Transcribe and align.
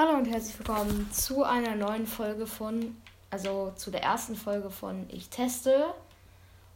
Hallo 0.00 0.16
und 0.16 0.26
herzlich 0.26 0.56
willkommen 0.56 1.10
zu 1.10 1.42
einer 1.42 1.74
neuen 1.74 2.06
Folge 2.06 2.46
von, 2.46 2.94
also 3.30 3.72
zu 3.74 3.90
der 3.90 4.04
ersten 4.04 4.36
Folge 4.36 4.70
von 4.70 5.06
Ich 5.08 5.28
teste. 5.28 5.92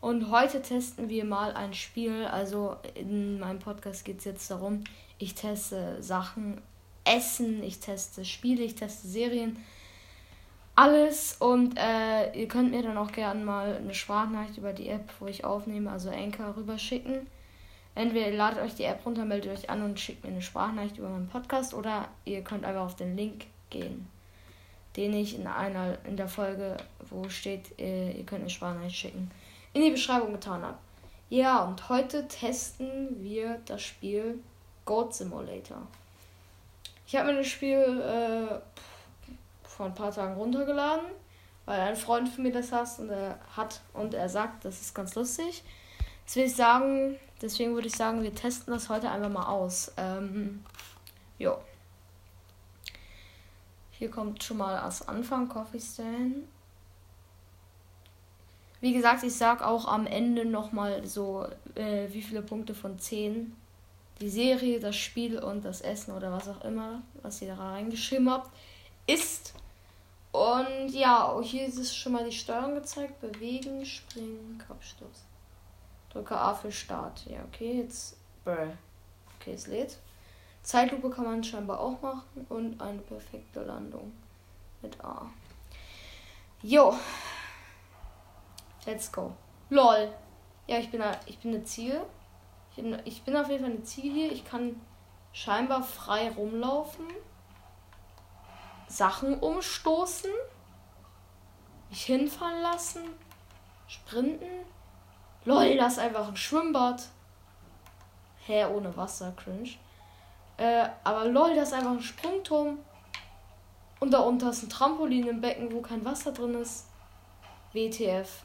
Und 0.01 0.33
heute 0.33 0.61
testen 0.61 1.09
wir 1.09 1.25
mal 1.25 1.53
ein 1.53 1.73
Spiel. 1.73 2.25
Also 2.25 2.75
in 2.97 3.39
meinem 3.39 3.61
Podcast 3.61 4.05
geht 4.05 4.19
es 4.19 4.25
jetzt 4.25 4.51
darum, 4.51 4.83
ich 5.21 5.37
teste 5.37 6.03
Sachen, 6.03 6.61
Essen, 7.05 7.63
ich 7.63 7.79
teste 7.79 8.25
Spiele, 8.25 8.65
ich 8.65 8.75
teste 8.75 9.07
Serien, 9.07 9.57
alles. 10.75 11.37
Und 11.39 11.79
äh, 11.79 12.33
ihr 12.37 12.49
könnt 12.49 12.73
mir 12.73 12.83
dann 12.83 12.99
auch 12.99 13.13
gerne 13.13 13.45
mal 13.45 13.77
eine 13.77 13.95
Sprachnachricht 13.95 14.59
über 14.59 14.73
die 14.73 14.89
App, 14.89 15.09
wo 15.21 15.29
ich 15.29 15.45
aufnehme, 15.45 15.93
also 15.93 16.11
Anchor, 16.11 16.57
rüberschicken. 16.57 17.29
Entweder 17.95 18.29
ihr 18.29 18.37
ladet 18.37 18.61
euch 18.61 18.75
die 18.75 18.85
App 18.85 19.05
runter, 19.05 19.25
meldet 19.25 19.53
euch 19.53 19.71
an 19.71 19.83
und 19.83 20.01
schickt 20.01 20.25
mir 20.25 20.31
eine 20.31 20.41
Sprachnachricht 20.41 20.97
über 20.97 21.09
meinen 21.09 21.29
Podcast 21.29 21.75
oder 21.75 22.09
ihr 22.25 22.43
könnt 22.43 22.65
einfach 22.65 22.83
auf 22.83 22.97
den 22.97 23.17
Link 23.17 23.47
gehen, 23.69 24.09
den 24.97 25.13
ich 25.13 25.35
in 25.35 25.47
einer 25.47 25.99
in 26.05 26.17
der 26.17 26.29
Folge, 26.29 26.77
wo 27.11 27.29
steht, 27.29 27.79
ihr, 27.79 28.15
ihr 28.15 28.25
könnt 28.25 28.41
eine 28.41 28.51
Sprachnachricht 28.51 28.97
schicken, 28.97 29.31
in 29.75 29.83
die 29.83 29.91
Beschreibung 29.91 30.33
getan 30.33 30.63
habe. 30.63 30.79
Ja, 31.29 31.65
und 31.65 31.89
heute 31.89 32.29
testen 32.29 33.23
wir 33.23 33.61
das 33.67 33.83
Spiel 33.83 34.43
Goat 34.85 35.15
Simulator. 35.15 35.87
Ich 37.07 37.17
habe 37.17 37.33
mir 37.33 37.39
das 37.39 37.47
Spiel 37.47 37.79
äh, 37.79 38.59
vor 39.69 39.87
ein 39.87 39.95
paar 39.95 40.13
Tagen 40.13 40.35
runtergeladen, 40.35 41.07
weil 41.67 41.81
ein 41.81 41.97
Freund 41.97 42.29
von 42.29 42.43
mir 42.45 42.53
das 42.53 42.73
hat 42.73 42.99
und 42.99 43.11
er 43.11 43.39
hat 43.55 43.81
und 43.93 44.15
er 44.15 44.29
sagt, 44.29 44.65
das 44.65 44.81
ist 44.81 44.95
ganz 44.95 45.15
lustig. 45.15 45.63
Jetzt 46.25 46.37
will 46.37 46.45
ich 46.45 46.57
sagen, 46.57 47.19
deswegen 47.43 47.75
würde 47.75 47.89
ich 47.89 47.97
sagen, 47.97 48.23
wir 48.23 48.35
testen 48.35 48.73
das 48.73 48.89
heute 48.89 49.11
einfach 49.11 49.29
mal 49.29 49.47
aus. 49.47 49.93
Ähm, 49.97 50.65
jo. 51.39 51.57
Hier 53.91 54.11
kommt 54.11 54.43
schon 54.43 54.59
mal 54.59 54.79
als 54.79 55.07
Anfang 55.07 55.49
Coffee 55.49 55.81
Stand. 55.81 56.45
Wie 58.81 58.93
gesagt, 58.93 59.23
ich 59.23 59.35
sag 59.35 59.63
auch 59.63 59.87
am 59.87 60.07
Ende 60.07 60.45
nochmal 60.45 61.07
so, 61.07 61.47
äh, 61.77 62.09
wie 62.11 62.23
viele 62.23 62.43
Punkte 62.43 62.75
von 62.75 62.99
10 62.99 63.55
die 64.21 64.29
Serie, 64.29 64.81
das 64.81 64.97
Spiel 64.97 65.39
und 65.39 65.65
das 65.65 65.81
Essen 65.81 66.13
oder 66.17 66.33
was 66.33 66.49
auch 66.49 66.65
immer, 66.65 67.03
was 67.23 67.43
ihr 67.43 67.55
da 67.55 67.73
reingeschrieben 67.73 68.31
habt, 68.31 68.51
ist. 69.07 69.55
Und 70.33 70.89
ja, 70.89 71.39
hier 71.43 71.67
ist 71.67 71.79
es 71.79 71.95
schon 71.95 72.13
mal 72.13 72.25
die 72.25 72.37
Steuerung 72.37 72.75
gezeigt. 72.75 73.21
Bewegen, 73.21 73.85
springen, 73.85 74.61
Kopfstoß. 74.67 75.25
Drücke 76.13 76.37
A 76.37 76.55
für 76.55 76.71
Start. 76.71 77.25
Ja, 77.27 77.39
okay, 77.45 77.81
jetzt. 77.81 78.17
Brr. 78.45 78.73
Okay, 79.41 79.55
es 79.55 79.67
lädt. 79.67 79.99
Zeitlupe 80.63 81.11
kann 81.11 81.25
man 81.25 81.43
scheinbar 81.43 81.81
auch 81.81 82.01
machen 82.03 82.47
und 82.49 82.81
eine 82.81 83.01
perfekte 83.01 83.63
Landung 83.63 84.13
mit 84.83 85.03
A. 85.03 85.27
Jo. 86.63 86.95
Let's 88.85 89.11
go. 89.11 89.33
LOL. 89.71 90.13
Ja, 90.67 90.79
ich 90.79 90.91
bin, 90.91 91.03
ich 91.27 91.39
bin 91.39 91.55
eine 91.55 91.65
Ziel. 91.65 92.01
Ich 92.71 92.77
bin, 92.77 93.03
ich 93.05 93.23
bin 93.23 93.37
auf 93.37 93.49
jeden 93.49 93.65
Fall 93.65 93.73
eine 93.73 93.83
Ziel 93.83 94.13
hier. 94.13 94.33
Ich 94.33 94.45
kann 94.45 94.81
scheinbar 95.33 95.83
frei 95.83 96.31
rumlaufen. 96.31 97.07
Sachen 98.87 99.39
umstoßen. 99.39 100.31
Mich 101.91 102.05
hinfallen 102.05 102.63
lassen. 102.63 103.03
Sprinten. 103.89 104.65
Lol, 105.45 105.77
das 105.77 105.95
ist 105.95 105.99
einfach 105.99 106.29
ein 106.29 106.37
Schwimmbad. 106.37 107.03
Hä, 108.47 108.65
ohne 108.67 108.97
Wasser, 108.97 109.33
cringe. 109.37 109.71
Äh, 110.57 110.89
aber 111.05 111.27
lol, 111.27 111.55
das 111.55 111.69
ist 111.69 111.75
einfach 111.75 111.93
ein 111.93 112.03
Sprungturm. 112.03 112.79
Und 114.01 114.13
da 114.13 114.21
unten 114.21 114.49
ist 114.49 114.63
ein 114.63 114.69
Trampolin 114.69 115.27
im 115.29 115.41
Becken, 115.41 115.73
wo 115.73 115.81
kein 115.81 116.05
Wasser 116.05 116.33
drin 116.33 116.55
ist. 116.55 116.87
WTF. 117.73 118.43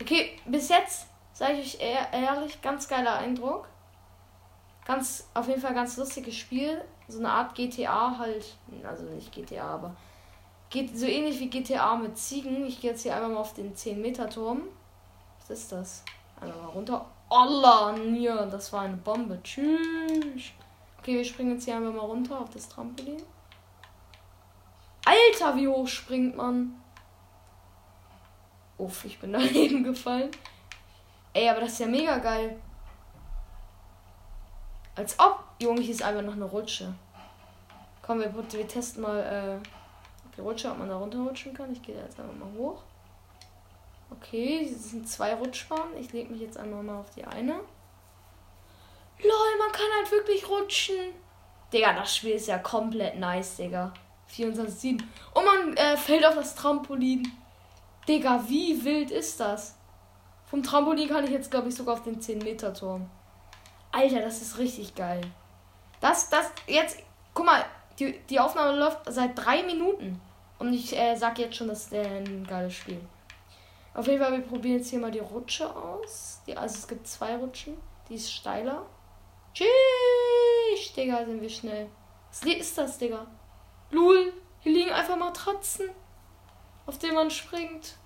Okay, 0.00 0.38
bis 0.44 0.68
jetzt, 0.68 1.06
sage 1.32 1.54
ich 1.54 1.76
euch 1.76 1.80
ehrlich, 2.12 2.60
ganz 2.62 2.88
geiler 2.88 3.14
Eindruck. 3.14 3.68
Ganz, 4.84 5.28
auf 5.34 5.46
jeden 5.46 5.60
Fall 5.60 5.74
ganz 5.74 5.96
lustiges 5.96 6.36
Spiel. 6.36 6.84
So 7.06 7.18
eine 7.18 7.30
Art 7.30 7.54
GTA 7.54 8.18
halt. 8.18 8.56
Also 8.84 9.04
nicht 9.04 9.32
GTA, 9.32 9.74
aber 9.74 9.94
geht 10.70 10.98
so 10.98 11.06
ähnlich 11.06 11.38
wie 11.38 11.50
GTA 11.50 11.94
mit 11.96 12.18
Ziegen. 12.18 12.66
Ich 12.66 12.80
gehe 12.80 12.90
jetzt 12.90 13.02
hier 13.02 13.14
einmal 13.14 13.30
mal 13.30 13.40
auf 13.40 13.54
den 13.54 13.74
10-Meter-Turm. 13.74 14.62
Was 15.48 15.58
ist 15.58 15.72
das? 15.72 16.04
Einmal 16.40 16.58
mal 16.58 16.68
runter. 16.68 17.06
Allah, 17.28 17.96
ja, 18.14 18.46
das 18.46 18.72
war 18.72 18.82
eine 18.82 18.96
Bombe. 18.96 19.38
Tschüss. 19.42 20.52
Okay, 20.98 21.16
wir 21.16 21.24
springen 21.24 21.52
jetzt 21.52 21.64
hier 21.64 21.76
einmal 21.76 21.92
mal 21.92 22.04
runter 22.04 22.40
auf 22.40 22.50
das 22.50 22.68
Trampolin. 22.68 23.22
Alter, 25.04 25.56
wie 25.56 25.66
hoch 25.66 25.88
springt 25.88 26.36
man? 26.36 26.80
Uff, 28.78 29.04
ich 29.04 29.18
bin 29.18 29.32
daneben 29.32 29.82
gefallen. 29.82 30.30
Ey, 31.32 31.48
aber 31.48 31.60
das 31.60 31.72
ist 31.72 31.80
ja 31.80 31.86
mega 31.86 32.18
geil. 32.18 32.60
Als 34.94 35.18
ob. 35.18 35.44
Junge, 35.60 35.80
hier 35.80 35.94
ist 35.94 36.02
einfach 36.02 36.22
noch 36.22 36.34
eine 36.34 36.44
Rutsche. 36.44 36.92
Komm, 38.02 38.20
wir, 38.20 38.34
wir 38.34 38.68
testen 38.68 39.02
mal 39.02 39.20
äh, 39.20 39.68
die 40.36 40.40
Rutsche, 40.40 40.70
ob 40.70 40.78
man 40.78 40.88
da 40.88 40.96
runterrutschen 40.96 41.54
kann. 41.54 41.72
Ich 41.72 41.80
gehe 41.82 41.96
jetzt 41.96 42.18
einfach 42.20 42.34
mal 42.34 42.52
hoch. 42.58 42.82
Okay, 44.16 44.68
das 44.70 44.90
sind 44.90 45.08
zwei 45.08 45.34
Rutschbahnen. 45.34 45.96
Ich 45.98 46.12
lege 46.12 46.30
mich 46.30 46.40
jetzt 46.40 46.58
einmal 46.58 46.82
mal 46.82 47.00
auf 47.00 47.10
die 47.14 47.24
eine. 47.24 47.54
Lol, 49.22 49.58
man 49.58 49.72
kann 49.72 49.86
halt 49.96 50.10
wirklich 50.10 50.48
rutschen. 50.48 51.14
Digga, 51.72 51.94
das 51.94 52.16
Spiel 52.16 52.32
ist 52.32 52.48
ja 52.48 52.58
komplett 52.58 53.18
nice, 53.18 53.56
Digga. 53.56 53.92
24-7. 54.30 55.02
Und 55.34 55.44
man 55.44 55.76
äh, 55.76 55.96
fällt 55.96 56.26
auf 56.26 56.34
das 56.34 56.54
Trampolin. 56.54 57.30
Digga, 58.08 58.44
wie 58.48 58.84
wild 58.84 59.10
ist 59.10 59.40
das? 59.40 59.76
Vom 60.46 60.62
Trampolin 60.62 61.08
kann 61.08 61.24
ich 61.24 61.30
jetzt, 61.30 61.50
glaube 61.50 61.68
ich, 61.68 61.74
sogar 61.74 61.94
auf 61.94 62.02
den 62.02 62.20
10-Meter-Turm. 62.20 63.08
Alter, 63.92 64.20
das 64.20 64.42
ist 64.42 64.58
richtig 64.58 64.94
geil. 64.94 65.22
Das, 66.00 66.28
das, 66.28 66.50
jetzt, 66.66 66.98
guck 67.32 67.46
mal, 67.46 67.64
die, 67.98 68.18
die 68.28 68.40
Aufnahme 68.40 68.76
läuft 68.78 69.00
seit 69.06 69.38
drei 69.38 69.62
Minuten. 69.62 70.20
Und 70.58 70.72
ich 70.74 70.96
äh, 70.96 71.14
sag 71.16 71.38
jetzt 71.38 71.56
schon, 71.56 71.68
das 71.68 71.84
ist 71.84 71.94
ein 71.94 72.46
geiles 72.46 72.74
Spiel. 72.74 73.00
Auf 73.94 74.06
jeden 74.06 74.22
Fall, 74.22 74.32
wir 74.32 74.40
probieren 74.40 74.78
jetzt 74.78 74.88
hier 74.88 74.98
mal 74.98 75.10
die 75.10 75.18
Rutsche 75.18 75.74
aus. 75.74 76.40
Die, 76.46 76.56
also 76.56 76.76
es 76.76 76.88
gibt 76.88 77.06
zwei 77.06 77.36
Rutschen. 77.36 77.76
Die 78.08 78.14
ist 78.14 78.32
steiler. 78.32 78.86
Tschüss, 79.52 80.92
Digga, 80.96 81.24
sind 81.24 81.42
wir 81.42 81.50
schnell. 81.50 81.88
Was 82.30 82.42
ist 82.42 82.78
das, 82.78 82.98
Digga? 82.98 83.26
Lul, 83.90 84.32
hier 84.60 84.72
liegen 84.72 84.90
einfach 84.90 85.16
Matratzen, 85.16 85.90
auf 86.86 86.96
denen 86.98 87.14
man 87.14 87.30
springt. 87.30 87.96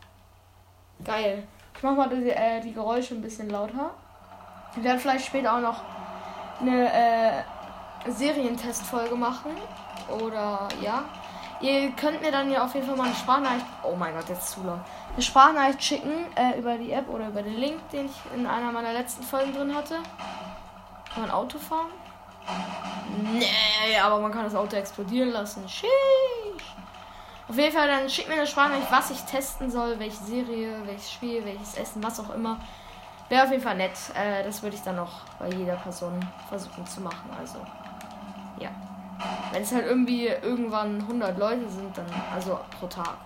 Geil. 1.04 1.46
Ich 1.76 1.82
mach 1.82 1.94
mal 1.94 2.08
die, 2.08 2.30
äh, 2.30 2.60
die 2.60 2.72
Geräusche 2.72 3.14
ein 3.14 3.22
bisschen 3.22 3.50
lauter. 3.50 3.94
Wir 4.74 4.84
werden 4.84 4.98
vielleicht 4.98 5.26
später 5.26 5.54
auch 5.54 5.60
noch 5.60 5.82
eine 6.60 6.92
äh, 6.92 8.10
Serientestfolge 8.10 9.14
machen. 9.14 9.52
Oder 10.20 10.68
ja. 10.82 11.04
Ihr 11.60 11.90
könnt 11.92 12.20
mir 12.20 12.32
dann 12.32 12.50
ja 12.50 12.64
auf 12.64 12.74
jeden 12.74 12.86
Fall 12.86 12.96
mal 12.96 13.04
eine 13.04 13.14
Sprachnachricht. 13.14 13.66
Oh 13.82 13.94
mein 13.94 14.14
Gott, 14.14 14.28
jetzt 14.28 14.50
zu 14.50 14.62
laut. 14.62 14.80
Eine 15.16 15.22
Sprachnachricht 15.22 15.82
schicken 15.82 16.26
äh, 16.36 16.58
über 16.58 16.76
die 16.76 16.92
App 16.92 17.08
oder 17.08 17.28
über 17.28 17.42
den 17.42 17.54
Link, 17.54 17.88
den 17.88 18.04
ich 18.04 18.34
in 18.34 18.46
einer 18.46 18.70
meiner 18.70 18.92
letzten 18.92 19.22
Folgen 19.22 19.54
drin 19.54 19.74
hatte. 19.74 19.94
Kann 21.10 21.22
man 21.22 21.30
Auto 21.30 21.58
fahren? 21.58 21.86
Nee, 23.32 23.98
aber 23.98 24.20
man 24.20 24.30
kann 24.30 24.44
das 24.44 24.54
Auto 24.54 24.76
explodieren 24.76 25.30
lassen. 25.30 25.66
Sheesh. 25.66 25.90
Auf 27.48 27.56
jeden 27.56 27.72
Fall, 27.72 27.88
dann 27.88 28.10
schickt 28.10 28.28
mir 28.28 28.34
eine 28.34 28.46
Sprachnachricht, 28.46 28.92
was 28.92 29.10
ich 29.10 29.22
testen 29.22 29.70
soll, 29.70 29.98
welche 29.98 30.22
Serie, 30.22 30.82
welches 30.84 31.10
Spiel, 31.10 31.42
welches 31.46 31.78
Essen, 31.78 32.02
was 32.02 32.20
auch 32.20 32.34
immer. 32.34 32.60
Wäre 33.30 33.44
auf 33.44 33.50
jeden 33.50 33.62
Fall 33.62 33.76
nett. 33.78 33.96
Äh, 34.14 34.44
das 34.44 34.62
würde 34.62 34.76
ich 34.76 34.82
dann 34.82 34.96
noch 34.96 35.20
bei 35.38 35.48
jeder 35.48 35.76
Person 35.76 36.20
versuchen 36.50 36.86
zu 36.86 37.00
machen. 37.00 37.30
Also, 37.40 37.56
ja. 38.58 38.68
Wenn 39.50 39.62
es 39.62 39.72
halt 39.72 39.86
irgendwie 39.86 40.26
irgendwann 40.26 41.00
100 41.00 41.38
Leute 41.38 41.66
sind, 41.70 41.96
dann, 41.96 42.04
also 42.34 42.60
pro 42.78 42.86
Tag. 42.86 43.16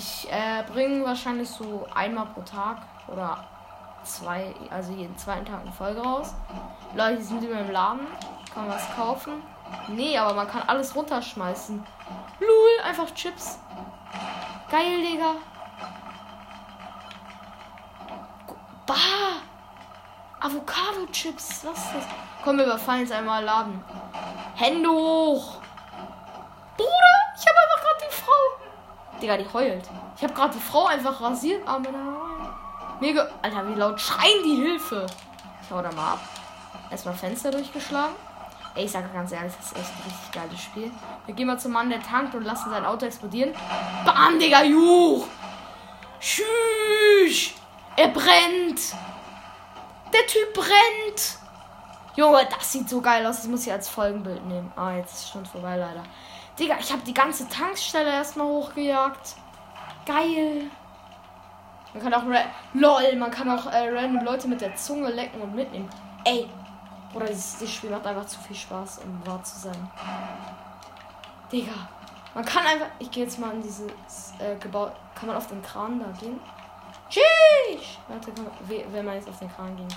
Ich 0.00 0.32
äh, 0.32 0.62
bringe 0.72 1.04
wahrscheinlich 1.04 1.50
so 1.50 1.86
einmal 1.94 2.24
pro 2.24 2.40
Tag 2.40 2.78
oder 3.06 3.44
zwei, 4.02 4.54
also 4.70 4.92
jeden 4.92 5.14
zweiten 5.18 5.44
Tag 5.44 5.60
eine 5.60 5.72
Folge 5.72 6.00
raus. 6.00 6.34
Leute 6.94 7.22
sind 7.22 7.44
immer 7.44 7.60
im 7.60 7.70
Laden, 7.70 8.06
kann 8.54 8.66
man 8.66 8.76
was 8.76 8.96
kaufen. 8.96 9.42
Nee, 9.88 10.16
aber 10.16 10.32
man 10.32 10.48
kann 10.48 10.62
alles 10.66 10.96
runterschmeißen. 10.96 11.86
Lul, 12.40 12.82
einfach 12.82 13.12
Chips. 13.12 13.58
Geil, 14.70 15.02
Digga. 15.02 15.34
Bah! 18.86 18.94
Avocado-Chips, 20.40 21.66
was 21.66 21.76
ist 21.76 21.94
das? 21.94 22.04
Komm, 22.42 22.56
wir 22.56 22.64
überfallen 22.64 23.00
jetzt 23.00 23.12
einmal 23.12 23.44
Laden. 23.44 23.84
Hände 24.54 24.88
hoch! 24.88 25.58
Bruder, 26.78 27.16
ich 27.36 27.46
habe 27.46 27.58
einfach 27.58 27.82
gerade 27.82 28.04
die 28.08 28.14
Frau. 28.14 28.60
Digga, 29.20 29.36
die 29.36 29.46
heult. 29.52 29.88
Ich 30.16 30.22
habe 30.22 30.34
gerade 30.34 30.54
die 30.54 30.60
Frau 30.60 30.86
einfach 30.86 31.20
rasiert. 31.20 31.66
Aber 31.66 31.88
Mega. 33.00 33.28
Alter, 33.40 33.66
wie 33.68 33.74
laut 33.74 34.00
schreien 34.00 34.42
die 34.44 34.56
Hilfe. 34.56 35.06
Ich 35.62 35.70
hau 35.70 35.80
da 35.80 35.90
mal 35.92 36.12
ab. 36.12 36.20
Erstmal 36.90 37.14
Fenster 37.14 37.50
durchgeschlagen. 37.50 38.14
Ey, 38.74 38.84
ich 38.84 38.92
sage 38.92 39.08
ganz 39.12 39.32
ehrlich, 39.32 39.52
das 39.56 39.72
ist 39.72 39.78
echt 39.78 39.90
ein 39.90 40.02
richtig 40.04 40.32
geiles 40.32 40.60
Spiel. 40.60 40.90
Wir 41.26 41.34
gehen 41.34 41.46
mal 41.46 41.58
zum 41.58 41.72
Mann, 41.72 41.90
der 41.90 42.00
tankt 42.02 42.34
und 42.34 42.44
lassen 42.44 42.70
sein 42.70 42.84
Auto 42.84 43.06
explodieren. 43.06 43.52
Bam, 44.04 44.38
Digga, 44.38 44.62
Juch! 44.62 45.26
Tschüss! 46.20 47.54
Er 47.96 48.08
brennt! 48.08 48.94
Der 50.12 50.26
Typ 50.26 50.54
brennt! 50.54 51.38
Junge, 52.16 52.46
das 52.50 52.70
sieht 52.70 52.88
so 52.88 53.00
geil 53.00 53.24
aus. 53.26 53.38
Das 53.38 53.46
muss 53.46 53.66
ich 53.66 53.72
als 53.72 53.88
Folgenbild 53.88 54.44
nehmen. 54.46 54.70
Ah, 54.76 54.92
jetzt 54.92 55.14
ist 55.14 55.30
schon 55.30 55.46
vorbei, 55.46 55.76
leider. 55.76 56.02
Digga, 56.60 56.76
ich 56.78 56.92
habe 56.92 57.00
die 57.02 57.14
ganze 57.14 57.48
Tankstelle 57.48 58.12
erstmal 58.12 58.46
hochgejagt. 58.46 59.36
Geil. 60.04 60.70
Man 61.94 62.02
kann 62.02 62.12
auch. 62.12 62.22
LOL, 62.74 63.16
man 63.16 63.30
kann 63.30 63.50
auch 63.50 63.64
äh, 63.66 63.88
random 63.88 64.22
Leute 64.22 64.46
mit 64.46 64.60
der 64.60 64.74
Zunge 64.76 65.08
lecken 65.10 65.40
und 65.40 65.54
mitnehmen. 65.54 65.88
Ey. 66.24 66.46
Oder 67.14 67.26
dieses, 67.26 67.58
dieses 67.58 67.74
Spiel 67.74 67.88
macht 67.88 68.06
einfach 68.06 68.26
zu 68.26 68.38
viel 68.40 68.54
Spaß, 68.54 69.00
um 69.04 69.26
wahr 69.26 69.42
zu 69.42 69.58
sein. 69.58 69.90
Digga. 71.50 71.72
Man 72.34 72.44
kann 72.44 72.66
einfach. 72.66 72.88
Ich 72.98 73.10
gehe 73.10 73.24
jetzt 73.24 73.38
mal 73.38 73.52
in 73.52 73.62
dieses 73.62 74.34
äh, 74.38 74.54
Gebäude. 74.60 74.92
Kann 75.14 75.28
man 75.28 75.36
auf 75.36 75.46
den 75.46 75.62
Kran 75.62 75.98
da 75.98 76.06
gehen? 76.20 76.38
Tschüss! 77.08 77.98
Warte, 78.06 78.32
kann 78.32 78.44
man, 78.44 78.92
wenn 78.92 79.04
man 79.04 79.14
jetzt 79.14 79.28
auf 79.28 79.38
den 79.38 79.50
Kran 79.50 79.74
gehen 79.76 79.88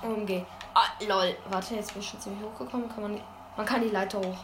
kann. 0.00 0.12
Umgeh. 0.12 0.46
Ah, 0.74 0.86
lol. 1.06 1.36
Warte, 1.50 1.74
jetzt 1.74 1.92
bin 1.92 2.00
ich 2.00 2.08
schon 2.08 2.20
ziemlich 2.20 2.44
hochgekommen. 2.44 2.88
Kann 2.88 3.02
man. 3.02 3.20
Man 3.58 3.66
kann 3.66 3.82
die 3.82 3.88
Leiter 3.88 4.20
hoch. 4.20 4.38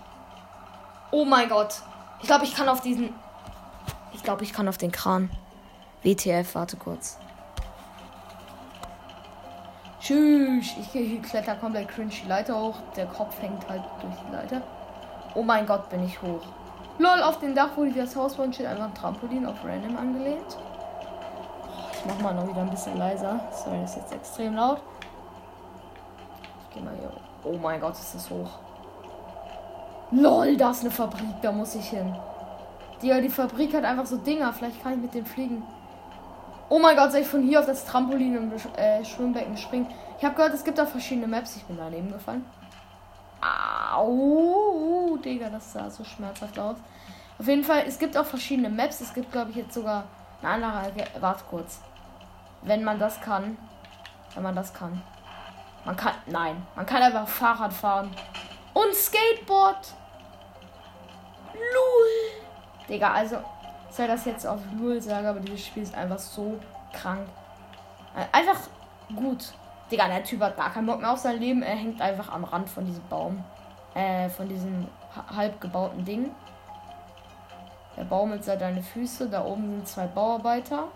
Oh 1.12 1.24
mein 1.24 1.48
Gott. 1.48 1.82
Ich 2.20 2.26
glaube, 2.26 2.44
ich 2.44 2.52
kann 2.52 2.68
auf 2.68 2.80
diesen. 2.80 3.14
Ich 4.12 4.24
glaube, 4.24 4.42
ich 4.42 4.52
kann 4.52 4.66
auf 4.66 4.76
den 4.76 4.90
Kran. 4.90 5.30
WTF, 6.02 6.52
warte 6.56 6.76
kurz. 6.76 7.16
Tschüss. 10.00 10.66
Ich, 10.80 10.92
ich 10.96 11.22
kletter 11.22 11.54
komplett 11.54 11.88
cringe 11.90 12.10
die 12.10 12.26
Leiter 12.26 12.60
hoch. 12.60 12.74
Der 12.96 13.06
Kopf 13.06 13.40
hängt 13.40 13.68
halt 13.68 13.84
durch 14.02 14.14
die 14.26 14.32
Leiter. 14.32 14.62
Oh 15.36 15.44
mein 15.44 15.64
Gott, 15.64 15.88
bin 15.90 16.04
ich 16.04 16.20
hoch. 16.20 16.42
Lol, 16.98 17.22
auf 17.22 17.38
dem 17.38 17.54
Dach, 17.54 17.70
wo 17.76 17.84
das 17.84 18.16
Haus 18.16 18.36
wohnt, 18.36 18.56
steht 18.56 18.66
einfach 18.66 18.86
ein 18.86 18.94
Trampolin 18.94 19.46
auf 19.46 19.64
Random 19.64 19.96
angelehnt. 19.96 20.58
Ich 21.92 22.04
mach 22.04 22.20
mal 22.20 22.34
noch 22.34 22.48
wieder 22.48 22.62
ein 22.62 22.70
bisschen 22.70 22.98
leiser. 22.98 23.38
Sorry, 23.52 23.80
das 23.80 23.92
ist 23.92 24.02
jetzt 24.02 24.12
extrem 24.12 24.56
laut. 24.56 24.82
Ich 26.64 26.74
geh 26.74 26.80
mal 26.80 26.96
hier. 26.98 27.12
Oh 27.44 27.56
mein 27.56 27.80
Gott, 27.80 27.94
ist 27.94 28.16
das 28.16 28.28
hoch. 28.28 28.63
Lol, 30.14 30.56
da 30.56 30.70
ist 30.70 30.82
eine 30.82 30.90
Fabrik, 30.90 31.42
da 31.42 31.50
muss 31.50 31.74
ich 31.74 31.88
hin. 31.88 32.14
Die, 33.02 33.20
die 33.20 33.28
Fabrik 33.28 33.74
hat 33.74 33.84
einfach 33.84 34.06
so 34.06 34.16
Dinger. 34.16 34.52
Vielleicht 34.52 34.82
kann 34.82 34.92
ich 34.92 34.98
mit 34.98 35.14
dem 35.14 35.26
fliegen. 35.26 35.62
Oh 36.68 36.78
mein 36.78 36.96
Gott, 36.96 37.10
soll 37.10 37.20
ich 37.22 37.26
von 37.26 37.42
hier 37.42 37.60
auf 37.60 37.66
das 37.66 37.84
Trampolin 37.84 38.36
im 38.36 38.52
äh, 38.76 39.04
Schwimmbecken 39.04 39.56
springen? 39.56 39.88
Ich 40.18 40.24
habe 40.24 40.34
gehört, 40.36 40.54
es 40.54 40.64
gibt 40.64 40.80
auch 40.80 40.86
verschiedene 40.86 41.26
Maps. 41.26 41.56
Ich 41.56 41.64
bin 41.64 41.76
daneben 41.76 42.12
gefallen. 42.12 42.44
Au, 43.92 45.18
Digga, 45.22 45.50
das 45.50 45.72
sah 45.72 45.90
so 45.90 46.04
schmerzhaft 46.04 46.58
aus. 46.58 46.76
Auf 47.38 47.46
jeden 47.48 47.64
Fall, 47.64 47.82
es 47.86 47.98
gibt 47.98 48.16
auch 48.16 48.24
verschiedene 48.24 48.70
Maps. 48.70 49.00
Es 49.00 49.12
gibt, 49.12 49.32
glaube 49.32 49.50
ich, 49.50 49.56
jetzt 49.56 49.74
sogar 49.74 50.04
eine 50.42 50.64
andere. 50.64 50.92
Warte 51.20 51.44
kurz. 51.50 51.80
Wenn 52.62 52.84
man 52.84 52.98
das 52.98 53.20
kann. 53.20 53.58
Wenn 54.34 54.44
man 54.44 54.54
das 54.54 54.72
kann. 54.72 55.02
Man 55.84 55.96
kann. 55.96 56.14
Nein. 56.26 56.62
Man 56.76 56.86
kann 56.86 57.02
einfach 57.02 57.28
Fahrrad 57.28 57.72
fahren. 57.72 58.10
Und 58.72 58.94
Skateboard. 58.94 59.94
Lul. 61.54 62.88
Digga, 62.88 63.12
also. 63.12 63.36
Sei 63.90 64.08
das 64.08 64.24
jetzt 64.24 64.44
auf 64.44 64.58
Lul 64.76 65.00
sage, 65.00 65.28
aber 65.28 65.38
dieses 65.38 65.66
Spiel 65.66 65.84
ist 65.84 65.94
einfach 65.94 66.18
so 66.18 66.58
krank. 66.92 67.28
Einfach 68.32 68.58
gut. 69.14 69.52
Digga, 69.88 70.08
der 70.08 70.24
Typ 70.24 70.40
hat 70.40 70.56
gar 70.56 70.72
keinen 70.72 70.86
Bock 70.86 71.00
mehr 71.00 71.12
auf 71.12 71.18
sein 71.18 71.38
Leben. 71.38 71.62
Er 71.62 71.76
hängt 71.76 72.00
einfach 72.00 72.32
am 72.32 72.42
Rand 72.42 72.68
von 72.68 72.84
diesem 72.84 73.06
Baum. 73.08 73.44
Äh, 73.94 74.28
von 74.28 74.48
diesem 74.48 74.88
halb 75.36 75.60
gebauten 75.60 76.04
Ding. 76.04 76.34
Der 77.96 78.02
Baum 78.02 78.30
mit 78.30 78.42
seine 78.44 78.82
Füße. 78.82 79.28
Da 79.28 79.44
oben 79.44 79.70
sind 79.70 79.86
zwei 79.86 80.06
Bauarbeiter. 80.06 80.88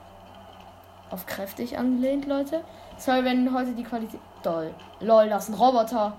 Auf 1.11 1.25
kräftig 1.25 1.79
angelehnt, 1.79 2.27
Leute. 2.27 2.65
Sorry, 2.97 3.25
wenn 3.25 3.55
heute 3.55 3.73
die 3.73 3.85
Qualität. 3.85 4.21
Doll. 4.43 4.75
Lol, 4.99 5.29
das 5.29 5.49
ist 5.49 5.55
ein 5.55 5.61
Roboter. 5.61 6.15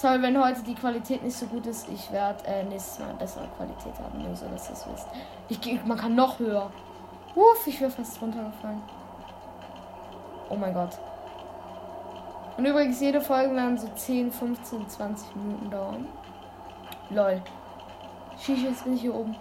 Sorry, 0.00 0.22
wenn 0.22 0.42
heute 0.42 0.62
die 0.62 0.74
Qualität 0.74 1.22
nicht 1.22 1.36
so 1.36 1.44
gut 1.44 1.66
ist. 1.66 1.86
Ich 1.90 2.10
werde 2.10 2.42
äh, 2.46 2.64
nächstes 2.64 3.00
Mal 3.00 3.12
bessere 3.18 3.46
Qualität 3.48 3.92
haben, 4.02 4.22
nur 4.22 4.34
so 4.34 4.46
dass 4.46 4.70
ihr 4.70 4.72
es 4.72 4.86
wisst. 4.90 5.06
Ich, 5.50 5.84
man 5.84 5.98
kann 5.98 6.14
noch 6.14 6.38
höher. 6.38 6.70
Uff, 7.34 7.66
ich 7.66 7.78
wäre 7.82 7.90
fast 7.90 8.18
runtergefallen. 8.22 8.80
Oh 10.48 10.56
mein 10.56 10.72
Gott. 10.72 10.98
Und 12.56 12.64
übrigens, 12.64 12.98
jede 12.98 13.20
Folge 13.20 13.54
werden 13.54 13.76
so 13.76 13.88
10, 13.88 14.32
15, 14.32 14.88
20 14.88 15.36
Minuten 15.36 15.70
dauern. 15.70 16.06
Lol. 17.10 17.42
Shish, 18.38 18.62
jetzt 18.62 18.84
bin 18.84 18.94
ich 18.94 19.02
hier 19.02 19.14
oben. 19.14 19.36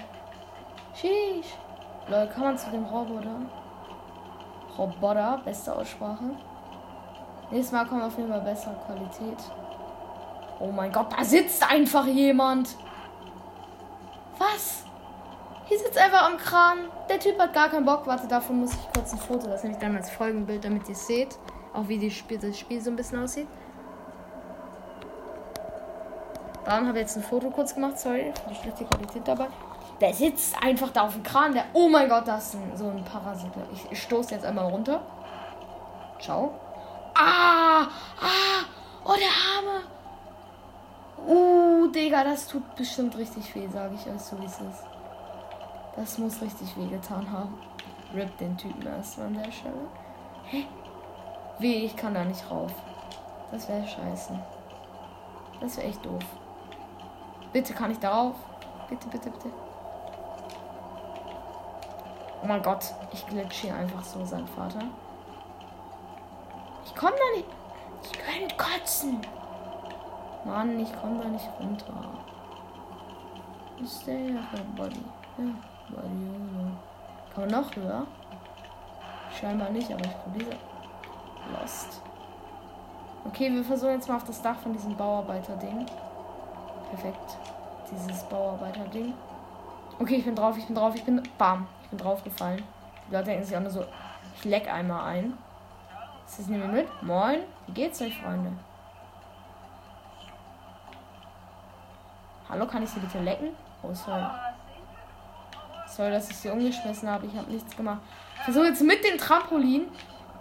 Shish. 0.94 1.56
Lol, 2.10 2.28
kann 2.28 2.44
man 2.44 2.58
zu 2.58 2.70
dem 2.70 2.84
Roboter? 2.84 3.44
Roboter, 4.78 5.40
beste 5.46 5.74
Aussprache. 5.74 6.36
Nächstes 7.50 7.72
Mal 7.72 7.86
kommen 7.86 8.02
wir 8.02 8.08
auf 8.08 8.18
jeden 8.18 8.30
Fall 8.30 8.42
bessere 8.42 8.76
Qualität. 8.86 9.38
Oh 10.60 10.72
mein 10.72 10.92
Gott, 10.92 11.08
da 11.18 11.24
sitzt 11.24 11.70
einfach 11.70 12.06
jemand. 12.06 12.76
Was? 14.38 14.84
Hier 15.66 15.78
sitzt 15.78 15.98
einfach 15.98 16.26
am 16.26 16.38
Kran. 16.38 16.90
Der 17.10 17.20
Typ 17.20 17.40
hat 17.40 17.54
gar 17.54 17.70
keinen 17.70 17.86
Bock. 17.86 18.08
Warte, 18.08 18.28
davon 18.28 18.62
muss 18.62 18.74
ich 18.74 18.94
kurz 18.94 19.14
ein 19.14 19.20
Foto. 19.20 19.48
Das 19.48 19.64
nehme 19.64 19.76
ich 19.76 19.82
dann 19.82 19.96
als 19.96 20.10
Folgenbild, 20.10 20.66
damit 20.66 20.90
ihr 20.90 20.96
seht. 20.96 21.38
Auch 21.74 21.88
wie 21.88 21.98
die 21.98 22.10
Spiel, 22.12 22.40
das 22.40 22.58
Spiel 22.58 22.82
so 22.82 22.90
ein 22.90 22.96
bisschen 22.96 23.24
aussieht. 23.24 23.48
Dann 26.66 26.88
habe 26.88 26.98
ich 26.98 27.04
jetzt 27.04 27.18
ein 27.18 27.24
Foto 27.24 27.50
kurz 27.52 27.74
gemacht. 27.74 28.00
Sorry 28.00 28.34
die 28.50 28.56
schlechte 28.56 28.86
Qualität 28.86 29.28
dabei. 29.28 29.48
Der 30.02 30.14
sitzt 30.14 30.56
einfach 30.64 30.90
da 30.90 31.02
auf 31.04 31.14
dem 31.14 31.24
Kran. 31.24 31.54
Der. 31.54 31.66
Oh 31.74 31.90
mein 31.90 32.10
Gott, 32.10 32.28
das 32.28 32.48
ist 32.48 32.56
ein, 32.56 32.76
so 32.76 32.90
ein 32.90 33.04
Parasit. 33.04 33.52
Ich, 33.74 33.92
ich 33.92 34.02
stoße 34.02 34.34
jetzt 34.34 34.46
einmal 34.46 34.66
runter. 34.66 35.02
Ciao. 36.20 36.54
Ah! 37.16 37.84
Ah! 38.20 38.66
Oh, 39.04 39.14
der 39.14 39.28
Arme! 39.58 39.59
Uh, 41.30 41.86
Digga, 41.92 42.24
das 42.24 42.48
tut 42.48 42.76
bestimmt 42.76 43.16
richtig 43.16 43.54
weh, 43.54 43.68
sage 43.68 43.94
ich 43.94 44.12
euch 44.12 44.20
so, 44.20 44.40
wie 44.42 44.46
es 44.46 44.60
ist. 44.60 44.84
Das 45.96 46.18
muss 46.18 46.42
richtig 46.42 46.76
weh 46.76 46.88
getan 46.88 47.32
haben. 47.32 47.56
Rip 48.16 48.36
den 48.40 48.58
Typen 48.58 48.88
erstmal 48.88 49.28
an 49.28 49.36
der 49.36 49.52
Stelle. 49.52 49.88
Hä? 50.46 50.66
Weh, 51.60 51.86
ich 51.86 51.96
kann 51.96 52.16
da 52.16 52.24
nicht 52.24 52.50
rauf. 52.50 52.72
Das 53.52 53.70
wäre 53.70 53.88
scheiße. 53.88 54.40
Das 55.62 55.78
wäre 55.78 55.86
echt 55.86 56.04
doof. 56.04 56.24
Bitte 57.54 57.76
kann 57.76 57.92
ich 57.92 58.00
darauf? 58.00 58.36
Bitte, 58.90 59.08
bitte, 59.10 59.30
bitte. 59.30 59.50
Oh 62.42 62.48
mein 62.48 62.64
Gott, 62.64 62.86
ich 63.14 63.28
glitsch 63.28 63.62
hier 63.62 63.76
einfach 63.76 64.04
so, 64.04 64.26
sein 64.26 64.48
Vater. 64.48 64.82
Ich 66.86 66.96
komme 66.96 67.16
da 67.16 67.38
nicht. 67.38 67.50
Ich 68.02 68.14
könnte 68.14 68.56
kotzen. 68.56 69.22
Mann, 70.46 70.80
ich 70.80 71.02
komme 71.02 71.22
da 71.22 71.30
nicht 71.30 71.50
runter. 71.60 71.94
Stay 73.86 74.36
auf 74.38 74.62
Body. 74.76 75.04
Ja, 75.38 75.46
Body. 75.90 76.76
Kann 77.34 77.50
man 77.50 77.62
noch 77.62 77.76
höher? 77.76 78.06
Scheinbar 79.40 79.70
nicht, 79.70 79.92
aber 79.92 80.04
ich 80.04 80.18
probiere. 80.24 80.56
Lost. 81.52 82.02
Okay, 83.26 83.52
wir 83.54 83.64
versuchen 83.64 83.92
jetzt 83.92 84.08
mal 84.08 84.16
auf 84.16 84.24
das 84.24 84.42
Dach 84.42 84.58
von 84.58 84.74
diesem 84.74 84.96
Bauarbeiter-Ding. 84.96 85.86
Perfekt. 86.90 87.38
Dieses 87.92 88.24
Bauarbeiter-Ding. 88.24 89.14
Okay, 90.00 90.16
ich 90.16 90.26
bin 90.26 90.36
drauf, 90.36 90.58
ich 90.58 90.66
bin 90.66 90.76
drauf, 90.76 90.96
ich 90.96 91.04
bin. 91.04 91.22
Bam. 91.38 91.68
Ich 91.84 91.90
bin 91.90 92.00
draufgefallen. 92.00 92.64
Die 93.08 93.14
Leute 93.14 93.26
denken 93.26 93.46
sich 93.46 93.56
auch 93.56 93.62
nur 93.62 93.72
so, 93.72 93.86
ich 94.36 94.46
leck 94.46 94.72
einmal 94.72 95.06
ein. 95.06 95.38
Das 96.26 96.48
nehmen 96.48 96.72
wir 96.72 96.82
mit. 96.84 97.04
Moin. 97.04 97.40
Wie 97.68 97.74
geht's 97.74 98.02
euch, 98.02 98.18
Freunde? 98.18 98.52
Hallo, 102.50 102.66
kann 102.66 102.82
ich 102.82 102.90
sie 102.90 103.00
bitte 103.00 103.20
lecken? 103.20 103.50
Oh, 103.84 103.94
sorry. 103.94 104.26
Sorry, 105.88 106.12
dass 106.12 106.30
ich 106.32 106.38
sie 106.38 106.50
umgeschmissen 106.50 107.08
habe. 107.08 107.28
Ich 107.28 107.36
habe 107.36 107.52
nichts 107.52 107.76
gemacht. 107.78 108.02
Ich 108.38 108.44
versuche 108.44 108.66
jetzt 108.66 108.82
mit 108.82 109.04
dem 109.04 109.20
Trampolin 109.20 109.84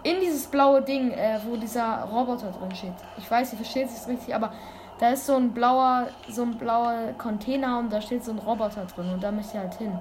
in 0.01 0.19
dieses 0.19 0.47
blaue 0.47 0.81
Ding, 0.81 1.11
äh, 1.11 1.39
wo 1.45 1.55
dieser 1.55 2.03
Roboter 2.03 2.51
drin 2.51 2.73
steht. 2.75 2.93
Ich 3.17 3.29
weiß, 3.29 3.53
ihr 3.53 3.57
versteht 3.57 3.89
es 3.89 4.07
richtig, 4.07 4.33
aber 4.33 4.53
da 4.99 5.09
ist 5.09 5.27
so 5.27 5.35
ein 5.35 5.53
blauer, 5.53 6.07
so 6.27 6.41
ein 6.41 6.57
blauer 6.57 7.13
Container 7.17 7.77
und 7.77 7.93
da 7.93 8.01
steht 8.01 8.23
so 8.23 8.31
ein 8.31 8.39
Roboter 8.39 8.85
drin 8.85 9.13
und 9.13 9.21
da 9.21 9.31
möchte 9.31 9.57
ich 9.57 9.59
halt 9.59 9.75
hin. 9.75 9.97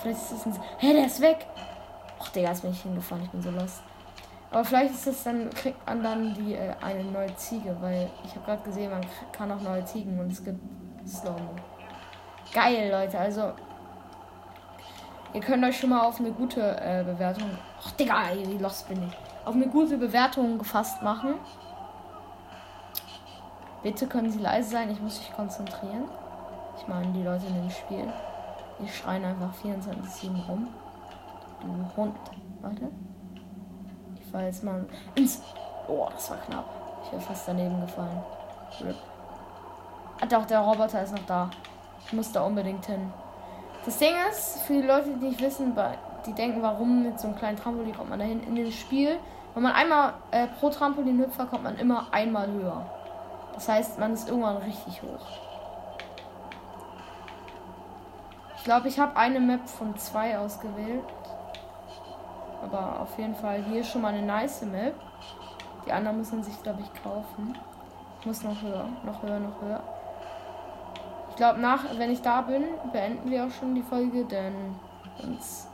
Vielleicht 0.00 0.20
ist 0.20 0.32
es 0.32 0.46
ein. 0.46 0.56
Hä, 0.78 0.92
der 0.92 1.06
ist 1.06 1.20
weg! 1.20 1.46
Ach, 2.20 2.28
Digga, 2.28 2.50
jetzt 2.50 2.62
bin 2.62 2.70
ich 2.70 2.82
hingefallen, 2.82 3.24
ich 3.24 3.30
bin 3.30 3.42
so 3.42 3.50
lost. 3.50 3.82
Aber 4.50 4.64
vielleicht 4.64 4.94
ist 4.94 5.06
es 5.06 5.22
dann, 5.24 5.50
kriegt 5.50 5.84
man 5.86 6.02
dann 6.02 6.34
die 6.34 6.54
äh, 6.54 6.74
eine 6.80 7.04
neue 7.04 7.34
Ziege, 7.36 7.76
weil 7.80 8.08
ich 8.24 8.34
habe 8.36 8.44
gerade 8.44 8.62
gesehen, 8.62 8.90
man 8.90 9.04
kann 9.32 9.50
auch 9.50 9.60
neue 9.60 9.84
Ziegen 9.84 10.18
und 10.18 10.30
es 10.30 10.44
gibt 10.44 10.58
Slow-Mo. 11.06 11.54
Geil, 12.52 12.90
Leute, 12.90 13.18
also 13.18 13.52
ihr 15.32 15.40
könnt 15.40 15.64
euch 15.64 15.78
schon 15.78 15.90
mal 15.90 16.06
auf 16.06 16.18
eine 16.18 16.32
gute 16.32 16.60
äh, 16.60 17.04
Bewertung. 17.04 17.50
Ach, 17.84 17.90
Digga, 17.92 18.22
wie 18.34 18.58
lost 18.58 18.88
bin 18.88 19.02
ich 19.08 19.30
auf 19.44 19.54
eine 19.54 19.66
gute 19.68 19.96
Bewertung 19.96 20.58
gefasst 20.58 21.02
machen. 21.02 21.34
Bitte 23.82 24.06
können 24.06 24.30
Sie 24.30 24.38
leise 24.38 24.70
sein, 24.70 24.90
ich 24.90 25.00
muss 25.00 25.18
mich 25.18 25.32
konzentrieren. 25.32 26.04
Ich 26.76 26.86
meine, 26.86 27.12
die 27.12 27.22
Leute 27.22 27.46
in 27.46 27.54
dem 27.54 27.70
Spiel, 27.70 28.06
die 28.78 28.88
schreien 28.88 29.24
einfach 29.24 29.52
24-7 29.64 30.46
rum. 30.46 30.68
Du 31.60 31.96
Hund. 31.96 32.16
Warte. 32.60 32.90
Ich 34.20 34.26
fall 34.30 34.44
jetzt 34.44 34.62
mal 34.62 34.86
ins. 35.14 35.42
Oh, 35.88 36.08
das 36.10 36.30
war 36.30 36.36
knapp. 36.38 36.64
Ich 37.04 37.12
wäre 37.12 37.22
fast 37.22 37.48
daneben 37.48 37.80
gefallen. 37.80 38.22
Rip. 38.80 38.96
Ah, 40.20 40.26
doch, 40.26 40.44
der 40.44 40.60
Roboter 40.60 41.02
ist 41.02 41.12
noch 41.12 41.24
da. 41.26 41.50
Ich 42.04 42.12
muss 42.12 42.30
da 42.30 42.42
unbedingt 42.42 42.84
hin. 42.84 43.12
Das 43.84 43.98
Ding 43.98 44.14
ist, 44.30 44.58
für 44.66 44.74
die 44.74 44.86
Leute, 44.86 45.10
die 45.10 45.26
nicht 45.28 45.40
wissen, 45.40 45.74
die 46.26 46.32
denken, 46.34 46.60
warum 46.62 47.04
mit 47.04 47.18
so 47.18 47.28
einem 47.28 47.36
kleinen 47.38 47.56
Trampolin 47.56 47.96
kommt 47.96 48.10
man 48.10 48.18
dahin. 48.18 48.42
In 48.42 48.54
dem 48.54 48.70
Spiel, 48.70 49.18
wenn 49.54 49.62
man 49.62 49.72
einmal 49.72 50.14
äh, 50.30 50.46
pro 50.46 50.68
Trampolin 50.68 51.18
hüpft, 51.18 51.38
kommt 51.50 51.62
man 51.62 51.78
immer 51.78 52.06
einmal 52.10 52.50
höher. 52.50 52.84
Das 53.54 53.68
heißt, 53.68 53.98
man 53.98 54.12
ist 54.12 54.28
irgendwann 54.28 54.58
richtig 54.58 55.02
hoch. 55.02 55.26
Ich 58.56 58.64
glaube, 58.64 58.88
ich 58.88 59.00
habe 59.00 59.16
eine 59.16 59.40
Map 59.40 59.66
von 59.66 59.96
zwei 59.96 60.38
ausgewählt. 60.38 61.04
Aber 62.62 63.00
auf 63.00 63.18
jeden 63.18 63.34
Fall 63.34 63.62
hier 63.64 63.82
schon 63.82 64.02
mal 64.02 64.12
eine 64.12 64.26
nice 64.26 64.62
Map. 64.62 64.94
Die 65.86 65.92
anderen 65.92 66.18
müssen 66.18 66.42
sich, 66.42 66.62
glaube 66.62 66.82
ich, 66.82 67.02
kaufen. 67.02 67.56
Ich 68.20 68.26
muss 68.26 68.42
noch 68.42 68.60
höher, 68.60 68.84
noch 69.02 69.22
höher, 69.22 69.40
noch 69.40 69.62
höher. 69.62 69.82
Ich 71.40 71.42
glaube, 71.46 71.60
nach, 71.60 71.84
wenn 71.96 72.12
ich 72.12 72.20
da 72.20 72.42
bin, 72.42 72.66
beenden 72.92 73.30
wir 73.30 73.46
auch 73.46 73.50
schon 73.50 73.74
die 73.74 73.80
Folge, 73.80 74.26
denn 74.26 74.74
uns. 75.22 75.66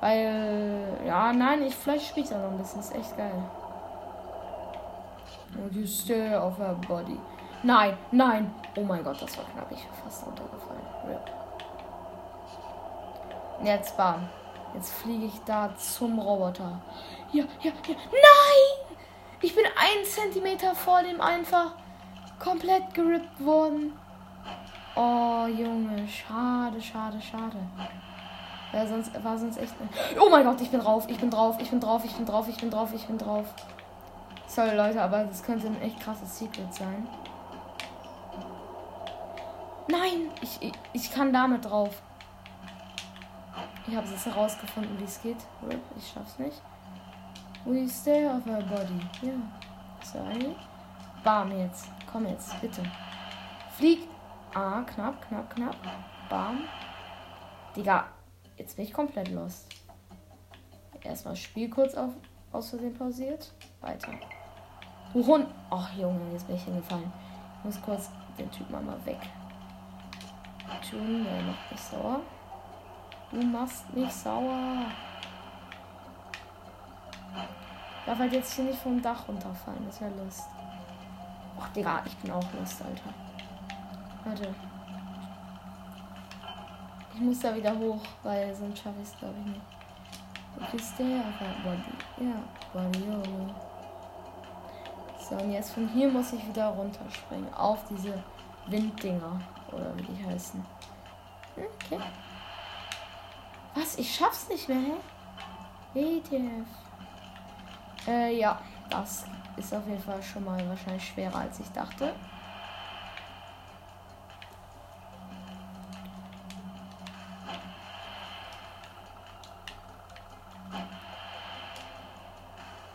Weil, 0.00 1.02
ja, 1.06 1.30
nein, 1.30 1.60
ich 1.64 1.76
vielleicht 1.76 2.06
spiele 2.06 2.26
da 2.26 2.38
noch 2.38 2.52
ein 2.52 2.56
bisschen. 2.56 2.80
Ist 2.80 2.94
echt 2.94 3.14
geil. 3.14 3.44
Und 5.62 5.74
you 5.74 5.86
stare 5.86 6.42
of 6.42 6.56
her 6.56 6.74
body. 6.88 7.20
Nein, 7.62 7.98
nein. 8.12 8.50
Oh 8.76 8.80
mein 8.82 9.04
Gott, 9.04 9.20
das 9.20 9.36
war 9.36 9.44
knapp. 9.52 9.70
Ich 9.70 9.84
bin 9.84 9.94
fast 10.02 10.26
runtergefallen. 10.26 10.80
Rip. 11.06 11.30
Jetzt 13.62 13.94
bam. 13.94 14.26
Jetzt 14.72 14.94
fliege 14.94 15.26
ich 15.26 15.38
da 15.44 15.68
zum 15.76 16.18
Roboter. 16.18 16.80
Ja, 17.32 17.44
ja, 17.60 17.72
ja. 17.86 17.94
Nein! 18.10 18.96
Ich 19.42 19.54
bin 19.54 19.66
ein 19.66 20.04
Zentimeter 20.06 20.74
vor 20.74 21.02
dem 21.02 21.20
einfach 21.20 21.72
komplett 22.38 22.94
gerippt 22.94 23.44
worden. 23.44 23.92
Oh, 25.00 25.46
Junge. 25.46 26.08
Schade, 26.08 26.80
schade, 26.82 27.20
schade. 27.22 27.56
Ja, 28.72 28.84
sonst 28.84 29.22
war 29.22 29.38
sonst 29.38 29.56
echt. 29.58 29.72
Oh 30.20 30.28
mein 30.28 30.44
Gott, 30.44 30.60
ich 30.60 30.70
bin 30.70 30.80
drauf, 30.80 31.04
ich 31.08 31.18
bin 31.18 31.30
drauf, 31.30 31.56
ich 31.60 31.70
bin 31.70 31.78
drauf, 31.78 32.04
ich 32.04 32.16
bin 32.16 32.26
drauf, 32.26 32.48
ich 32.48 32.56
bin 32.56 32.68
drauf, 32.68 32.92
ich 32.92 33.06
bin 33.06 33.16
drauf. 33.16 33.46
Sorry 34.48 34.74
Leute, 34.74 35.00
aber 35.00 35.22
das 35.22 35.44
könnte 35.44 35.68
ein 35.68 35.80
echt 35.82 36.00
krasses 36.00 36.36
Secret 36.36 36.74
sein. 36.74 37.06
Nein, 39.86 40.32
ich, 40.40 40.60
ich, 40.60 40.72
ich 40.92 41.12
kann 41.12 41.32
damit 41.32 41.64
drauf. 41.64 42.02
Ich 43.86 43.94
habe 43.94 44.06
es 44.12 44.26
herausgefunden, 44.26 44.98
wie 44.98 45.04
es 45.04 45.22
geht. 45.22 45.38
Ich 45.96 46.10
schaff's 46.12 46.40
nicht. 46.40 46.60
We 47.64 47.88
stay 47.88 48.26
of 48.26 48.44
our 48.48 48.62
body. 48.62 49.00
Ja. 49.22 49.32
Sorry. 50.02 50.56
Bam 51.22 51.56
jetzt. 51.56 51.86
Komm 52.10 52.26
jetzt, 52.26 52.60
bitte. 52.60 52.82
Flieg. 53.76 54.00
Ah, 54.54 54.82
knapp, 54.82 55.26
knapp, 55.28 55.54
knapp. 55.54 55.76
Bam. 56.28 56.60
Digga, 57.76 58.06
jetzt 58.56 58.76
bin 58.76 58.84
ich 58.84 58.92
komplett 58.92 59.28
lost. 59.30 59.68
Erstmal 61.02 61.36
Spiel 61.36 61.70
kurz 61.70 61.94
auf, 61.94 62.10
aus 62.52 62.70
Versehen 62.70 62.94
pausiert. 62.94 63.52
Weiter. 63.80 64.12
Hund. 65.14 65.46
Ach, 65.70 65.92
Junge, 65.96 66.32
jetzt 66.32 66.46
bin 66.46 66.56
ich 66.56 66.64
hingefallen. 66.64 67.12
Ich 67.58 67.64
muss 67.64 67.82
kurz 67.82 68.10
den 68.38 68.50
Typ 68.50 68.68
mal, 68.70 68.82
mal 68.82 69.04
weg. 69.06 69.18
Tun, 70.88 71.24
der 71.24 71.42
macht 71.42 71.70
mich 71.70 71.80
sauer. 71.80 72.20
Du 73.30 73.42
machst 73.42 73.92
mich 73.92 74.12
sauer. 74.12 74.86
Darf 78.06 78.18
halt 78.18 78.32
jetzt 78.32 78.54
hier 78.54 78.64
nicht 78.64 78.78
vom 78.78 79.02
Dach 79.02 79.28
runterfallen. 79.28 79.84
Das 79.86 80.00
wäre 80.00 80.12
Lust. 80.24 80.44
Ach, 81.60 81.68
Digga, 81.70 82.02
ich 82.06 82.16
bin 82.18 82.30
auch 82.30 82.52
Lust, 82.58 82.80
Alter. 82.82 83.27
Warte. 84.24 84.54
Ich 87.14 87.20
muss 87.20 87.40
da 87.40 87.54
wieder 87.54 87.76
hoch, 87.76 88.02
weil 88.22 88.54
sonst 88.54 88.78
schaffe 88.78 89.00
ich 89.02 89.08
es, 89.08 89.18
glaube 89.18 89.34
ich, 89.40 89.52
nicht. 89.52 89.60
Wo 90.56 90.76
bist 90.76 90.98
der? 90.98 91.24
Body. 91.64 92.28
Ja, 92.28 92.42
Body. 92.72 93.52
So, 95.28 95.34
und 95.36 95.52
jetzt 95.52 95.72
von 95.72 95.88
hier 95.88 96.08
muss 96.08 96.32
ich 96.32 96.46
wieder 96.46 96.68
runterspringen. 96.68 97.52
Auf 97.54 97.84
diese 97.90 98.22
Winddinger. 98.66 99.40
Oder 99.72 99.96
wie 99.96 100.02
die 100.02 100.24
heißen. 100.24 100.64
Okay. 101.56 102.00
Was? 103.74 103.98
Ich 103.98 104.14
schaff's 104.14 104.48
nicht 104.48 104.68
mehr, 104.68 104.78
hä? 105.94 106.10
ETF. 106.18 106.66
Äh, 108.06 108.38
ja. 108.38 108.60
Das 108.90 109.26
ist 109.56 109.74
auf 109.74 109.86
jeden 109.86 110.02
Fall 110.02 110.22
schon 110.22 110.44
mal 110.44 110.66
wahrscheinlich 110.68 111.06
schwerer, 111.06 111.40
als 111.40 111.60
ich 111.60 111.70
dachte. 111.72 112.14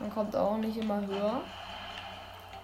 Man 0.03 0.13
kommt 0.13 0.36
auch 0.36 0.57
nicht 0.57 0.75
immer 0.75 1.00
höher. 1.07 1.39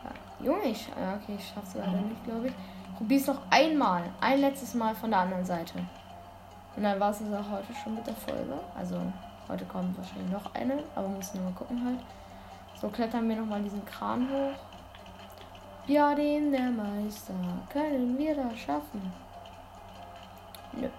Ja, 0.03 0.46
Junge, 0.46 0.63
ich, 0.65 0.89
ja, 0.89 1.13
okay, 1.15 1.38
ich 1.38 1.48
schaff's 1.48 1.74
leider 1.74 2.01
nicht, 2.01 2.22
glaube 2.25 2.48
ich. 2.48 2.53
Probier's 2.98 3.27
noch 3.27 3.39
einmal. 3.50 4.03
Ein 4.19 4.41
letztes 4.41 4.74
Mal 4.74 4.93
von 4.93 5.10
der 5.10 5.22
anderen 5.22 5.46
Seite. 5.46 5.79
Und 6.75 6.84
dann 6.84 7.00
war 7.00 7.12
es 7.12 7.22
auch 7.22 7.50
heute 7.50 7.74
schon 7.81 7.96
mit 7.96 8.05
der 8.05 8.13
Folge. 8.13 8.60
Also 8.77 8.98
heute 9.48 9.63
kommt 9.63 9.98
wahrscheinlich 9.98 10.29
noch 10.29 10.53
eine, 10.53 10.84
aber 10.96 11.08
müssen 11.08 11.36
wir 11.36 11.46
mal 11.46 11.53
gucken 11.53 11.81
halt. 11.86 12.00
So 12.81 12.89
klettern 12.89 13.29
wir 13.29 13.38
nochmal 13.38 13.62
diesen 13.62 13.86
Kran 13.86 14.27
hoch. 14.29 14.60
Ja, 15.88 16.13
den 16.13 16.51
der 16.51 16.72
Meister. 16.72 17.34
Können 17.72 18.17
wir 18.17 18.36
das 18.36 18.60
schaffen? 18.60 19.13
Nö. 20.74 20.89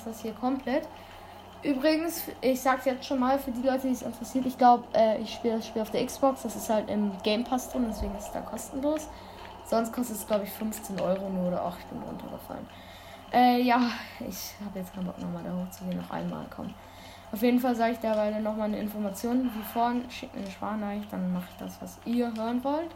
Es 0.00 0.04
das 0.04 0.22
hier 0.22 0.32
komplett. 0.32 0.88
Übrigens, 1.62 2.24
ich 2.40 2.60
sag's 2.60 2.86
jetzt 2.86 3.04
schon 3.04 3.18
mal 3.18 3.38
für 3.38 3.50
die 3.50 3.60
Leute, 3.60 3.86
die 3.86 3.92
es 3.92 4.02
interessiert. 4.02 4.46
Ich 4.46 4.56
glaube, 4.56 4.84
äh, 4.94 5.20
ich 5.20 5.34
spiele 5.34 5.56
das 5.56 5.66
Spiel 5.66 5.82
auf 5.82 5.90
der 5.90 6.06
Xbox. 6.06 6.42
Das 6.42 6.56
ist 6.56 6.70
halt 6.70 6.88
im 6.88 7.12
Game 7.22 7.44
Pass 7.44 7.68
drin, 7.68 7.84
deswegen 7.88 8.14
ist 8.16 8.28
es 8.28 8.32
da 8.32 8.40
kostenlos. 8.40 9.08
Sonst 9.66 9.92
kostet 9.92 10.16
es, 10.16 10.26
glaube 10.26 10.44
ich, 10.44 10.50
15 10.50 10.98
Euro 11.00 11.28
nur 11.28 11.48
oder 11.48 11.62
ach, 11.62 11.78
ich 11.78 11.84
bin 11.86 12.00
runtergefallen. 12.02 12.66
Äh, 13.32 13.60
ja, 13.60 13.80
ich 14.20 14.54
habe 14.64 14.78
jetzt 14.78 14.92
keinen 14.94 15.06
Bock 15.06 15.18
nochmal 15.18 15.44
da 15.44 15.52
hochzugehen, 15.52 15.98
noch 16.00 16.10
einmal 16.10 16.46
kommen. 16.46 16.74
Auf 17.30 17.42
jeden 17.42 17.60
Fall 17.60 17.76
sage 17.76 17.92
ich 17.92 17.98
derweil 17.98 18.40
nochmal 18.40 18.68
eine 18.68 18.78
Information. 18.78 19.50
Wie 19.54 19.62
vorhin, 19.62 20.10
schickt 20.10 20.34
mir 20.34 20.42
eine 20.42 20.50
Sprachnachricht, 20.50 21.12
dann 21.12 21.32
mache 21.32 21.46
ich 21.50 21.56
das, 21.58 21.80
was 21.80 21.98
ihr 22.04 22.34
hören 22.34 22.64
wollt. 22.64 22.90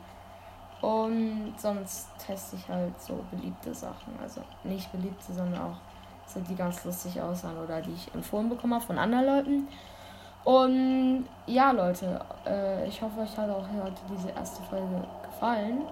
Und 0.80 1.54
sonst 1.56 2.08
teste 2.18 2.56
ich 2.56 2.68
halt 2.68 3.00
so 3.00 3.24
beliebte 3.30 3.74
Sachen. 3.74 4.18
Also 4.20 4.42
nicht 4.64 4.90
beliebte, 4.90 5.32
sondern 5.32 5.60
auch 5.60 5.76
die 6.48 6.54
ganz 6.56 6.84
lustig 6.84 7.20
aussahen 7.20 7.58
oder 7.58 7.80
die 7.80 7.92
ich 7.92 8.14
empfohlen 8.14 8.48
bekommen 8.48 8.74
habe 8.74 8.84
von 8.84 8.98
anderen 8.98 9.26
Leuten. 9.26 9.68
Und 10.44 11.26
ja, 11.46 11.70
Leute, 11.70 12.20
äh, 12.46 12.86
ich 12.86 13.00
hoffe, 13.00 13.20
euch 13.20 13.36
hat 13.36 13.48
auch 13.48 13.64
heute 13.82 14.02
diese 14.10 14.30
erste 14.30 14.62
Folge 14.64 15.02
gefallen. 15.22 15.82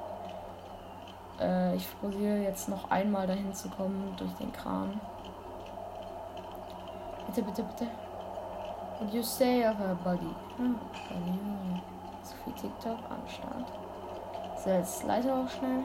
Äh, 1.40 1.76
ich 1.76 1.88
probiere 2.00 2.38
jetzt 2.38 2.68
noch 2.68 2.90
einmal 2.90 3.26
dahin 3.26 3.52
zu 3.54 3.68
kommen 3.70 4.14
durch 4.18 4.32
den 4.34 4.52
Kran. 4.52 5.00
Bitte, 7.26 7.42
bitte, 7.42 7.62
bitte. 7.62 7.86
Would 9.00 9.14
you 9.14 9.22
say 9.22 9.64
of 9.64 9.78
her 9.78 9.96
body? 10.04 10.34
Hm. 10.58 10.78
So 12.22 12.34
viel 12.44 12.52
TikTok 12.52 12.98
am 13.10 13.26
Start. 13.26 13.72
So, 14.62 14.70
jetzt 14.70 15.02
leite 15.04 15.32
auch 15.32 15.48
schnell. 15.48 15.84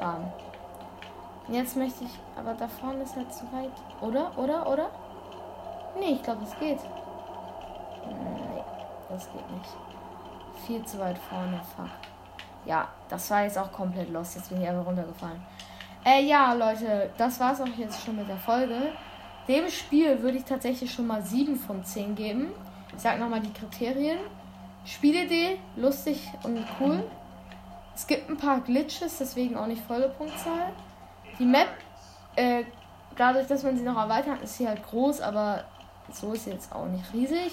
Bam. 0.00 0.32
Jetzt 1.48 1.76
möchte 1.76 2.04
ich, 2.04 2.10
aber 2.36 2.54
da 2.54 2.66
vorne 2.66 3.02
ist 3.02 3.14
halt 3.14 3.32
zu 3.32 3.44
weit. 3.52 3.70
Oder? 4.00 4.36
Oder? 4.36 4.66
Oder? 4.68 4.90
Nee, 5.98 6.14
ich 6.14 6.22
glaube, 6.22 6.42
es 6.44 6.58
geht. 6.58 6.80
Nee, 8.08 8.62
das 9.08 9.30
geht 9.32 9.50
nicht. 9.52 9.70
Viel 10.66 10.84
zu 10.84 10.98
weit 10.98 11.18
vorne, 11.18 11.60
fuck. 11.76 11.90
Ja, 12.64 12.88
das 13.08 13.30
war 13.30 13.44
jetzt 13.44 13.56
auch 13.58 13.70
komplett 13.70 14.10
los. 14.10 14.34
Jetzt 14.34 14.48
bin 14.48 14.60
ich 14.60 14.68
einfach 14.68 14.86
runtergefallen. 14.86 15.40
Äh, 16.04 16.24
ja, 16.24 16.52
Leute, 16.52 17.10
das 17.16 17.38
war's 17.38 17.60
auch 17.60 17.78
jetzt 17.78 18.04
schon 18.04 18.16
mit 18.16 18.28
der 18.28 18.36
Folge. 18.36 18.92
Dem 19.46 19.68
Spiel 19.68 20.20
würde 20.22 20.38
ich 20.38 20.44
tatsächlich 20.44 20.92
schon 20.92 21.06
mal 21.06 21.22
7 21.22 21.54
von 21.56 21.84
10 21.84 22.16
geben. 22.16 22.48
Ich 22.94 23.02
sag 23.02 23.20
nochmal 23.20 23.40
die 23.40 23.52
Kriterien. 23.52 24.18
Spielidee, 24.84 25.58
lustig 25.76 26.28
und 26.42 26.64
cool. 26.80 27.04
Es 27.94 28.06
gibt 28.06 28.28
ein 28.28 28.36
paar 28.36 28.60
Glitches, 28.60 29.18
deswegen 29.18 29.56
auch 29.56 29.66
nicht 29.66 29.82
volle 29.82 30.08
Punktzahl. 30.08 30.72
Die 31.38 31.44
Map, 31.44 31.68
äh, 32.34 32.64
dadurch, 33.16 33.46
dass 33.46 33.62
man 33.62 33.76
sie 33.76 33.82
noch 33.82 33.96
erweitert, 33.96 34.42
ist 34.42 34.56
sie 34.56 34.66
halt 34.66 34.82
groß, 34.82 35.20
aber 35.20 35.64
so 36.12 36.32
ist 36.32 36.44
sie 36.44 36.50
jetzt 36.50 36.72
auch 36.72 36.86
nicht 36.86 37.12
riesig. 37.12 37.52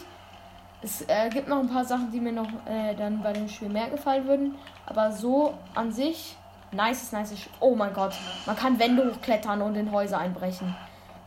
Es 0.81 1.01
äh, 1.07 1.29
gibt 1.29 1.47
noch 1.47 1.59
ein 1.59 1.69
paar 1.69 1.85
Sachen, 1.85 2.11
die 2.11 2.19
mir 2.19 2.33
noch 2.33 2.47
äh, 2.65 2.93
dann 2.95 3.21
bei 3.21 3.31
dem 3.31 3.47
Spiel 3.47 3.69
mehr 3.69 3.89
gefallen 3.89 4.27
würden. 4.27 4.55
Aber 4.85 5.11
so 5.11 5.53
an 5.75 5.91
sich, 5.91 6.35
nice, 6.71 7.11
nice. 7.13 7.33
Oh 7.61 7.75
mein 7.75 7.93
Gott, 7.93 8.13
man 8.45 8.55
kann 8.55 8.77
Wände 8.79 9.09
hochklettern 9.09 9.61
und 9.61 9.75
in 9.75 9.91
Häuser 9.91 10.17
einbrechen. 10.17 10.75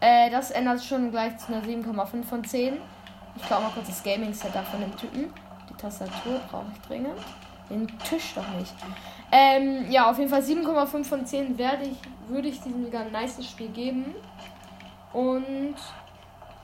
Äh, 0.00 0.30
das 0.30 0.50
ändert 0.50 0.84
schon 0.84 1.10
gleich 1.10 1.38
zu 1.38 1.54
einer 1.54 1.64
7,5 1.64 2.24
von 2.24 2.44
10. 2.44 2.76
Ich 3.36 3.46
glaube 3.46 3.64
mal 3.64 3.70
kurz 3.72 3.86
das 3.86 4.02
Gaming-Setup 4.02 4.66
von 4.66 4.80
dem 4.80 4.94
Typen. 4.96 5.32
Die 5.70 5.74
Tastatur 5.74 6.40
brauche 6.50 6.66
ich 6.74 6.86
dringend. 6.86 7.18
Den 7.70 7.86
Tisch 7.98 8.34
doch 8.34 8.48
nicht. 8.58 8.74
Ähm, 9.32 9.90
ja, 9.90 10.10
auf 10.10 10.18
jeden 10.18 10.30
Fall 10.30 10.42
7,5 10.42 11.04
von 11.04 11.26
10 11.26 11.58
werde 11.58 11.84
ich, 11.84 11.98
würde 12.28 12.48
ich 12.48 12.60
diesem 12.60 12.90
ganz 12.90 13.10
nice 13.10 13.44
Spiel 13.44 13.68
geben. 13.68 14.14
Und 15.12 15.74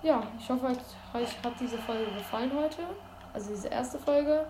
ja, 0.03 0.23
ich 0.39 0.49
hoffe, 0.49 0.67
euch 0.67 1.29
hat 1.45 1.55
diese 1.61 1.79
Folge 1.79 2.05
gefallen 2.13 2.51
heute. 2.57 2.83
Also 3.33 3.51
diese 3.51 3.69
erste 3.69 3.99
Folge. 3.99 4.47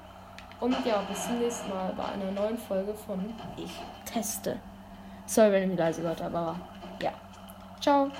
Und 0.61 0.77
ja, 0.85 1.03
bis 1.09 1.27
zum 1.27 1.39
nächsten 1.39 1.71
Mal 1.71 1.93
bei 1.97 2.05
einer 2.05 2.31
neuen 2.31 2.59
Folge 2.59 2.95
von 2.95 3.33
Ich 3.57 3.81
teste. 4.05 4.59
Sorry, 5.27 5.53
wenn 5.53 5.63
ihr 5.63 5.69
mich 5.69 5.79
leise 5.79 6.03
gehört 6.03 6.23
habt, 6.23 6.35
aber 6.35 6.57
ja. 7.01 7.13
Ciao. 7.81 8.11